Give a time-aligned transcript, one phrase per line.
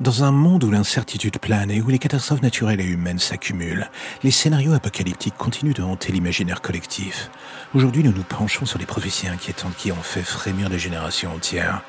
[0.00, 3.88] Dans un monde où l'incertitude plane et où les catastrophes naturelles et humaines s'accumulent,
[4.24, 7.30] les scénarios apocalyptiques continuent de hanter l'imaginaire collectif.
[7.76, 11.82] Aujourd'hui, nous nous penchons sur les prophéties inquiétantes qui ont fait frémir des générations entières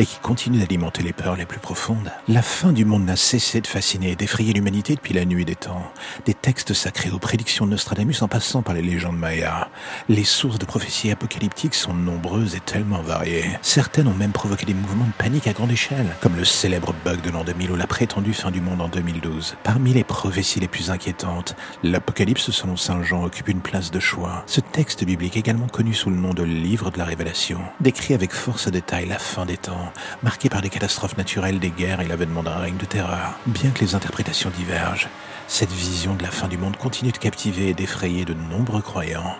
[0.00, 2.10] et qui continuent d'alimenter les peurs les plus profondes.
[2.26, 5.56] La fin du monde n'a cessé de fasciner et d'effrayer l'humanité depuis la nuit des
[5.56, 5.92] temps.
[6.24, 9.68] Des textes sacrés aux prédictions de Nostradamus en passant par les légendes mayas.
[10.08, 13.44] Les sources de prophéties apocalyptiques sont nombreuses et tellement variées.
[13.60, 17.20] Certaines ont même provoqué des mouvements de panique à grande échelle, comme le célèbre bug
[17.20, 19.56] de l'an 2000 ou la prétendue fin du monde en 2012.
[19.62, 24.44] Parmi les prophéties les plus inquiétantes, l'Apocalypse selon Saint Jean occupe une place de choix.
[24.46, 28.32] Ce texte biblique également connu sous le nom de Livre de la Révélation décrit avec
[28.32, 29.89] force détail la fin des temps,
[30.22, 33.38] marquée par des catastrophes naturelles, des guerres et l'avènement d'un règne de terreur.
[33.46, 35.08] Bien que les interprétations divergent,
[35.50, 39.34] cette vision de la fin du monde continue de captiver et d'effrayer de nombreux croyants.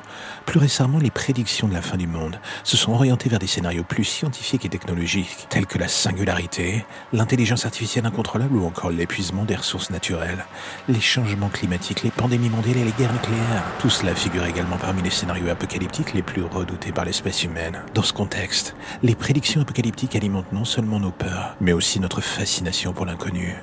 [0.45, 3.85] Plus récemment, les prédictions de la fin du monde se sont orientées vers des scénarios
[3.85, 9.55] plus scientifiques et technologiques, tels que la singularité, l'intelligence artificielle incontrôlable ou encore l'épuisement des
[9.55, 10.45] ressources naturelles,
[10.89, 13.63] les changements climatiques, les pandémies mondiales et les guerres nucléaires.
[13.79, 17.83] Tout cela figure également parmi les scénarios apocalyptiques les plus redoutés par l'espèce humaine.
[17.95, 22.93] Dans ce contexte, les prédictions apocalyptiques alimentent non seulement nos peurs, mais aussi notre fascination
[22.93, 23.55] pour l'inconnu.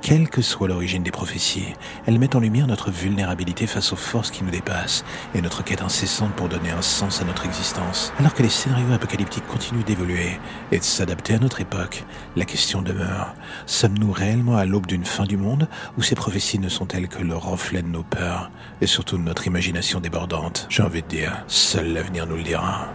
[0.00, 1.74] Quelle que soit l'origine des prophéties,
[2.06, 5.04] elles mettent en lumière notre vulnérabilité face aux forces qui nous dépassent
[5.34, 8.12] et notre quête incessante pour donner un sens à notre existence.
[8.18, 10.38] Alors que les scénarios apocalyptiques continuent d'évoluer
[10.70, 12.04] et de s'adapter à notre époque,
[12.36, 13.34] la question demeure.
[13.66, 15.68] Sommes-nous réellement à l'aube d'une fin du monde
[15.98, 19.46] ou ces prophéties ne sont-elles que le reflet de nos peurs et surtout de notre
[19.46, 20.66] imagination débordante?
[20.68, 22.88] J'ai envie de dire, seul l'avenir nous le dira.